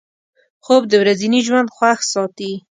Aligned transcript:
خوب 0.65 0.81
د 0.87 0.93
ورځني 1.01 1.39
ژوند 1.47 1.73
خوښ 1.75 1.99
ساتي 2.13 2.51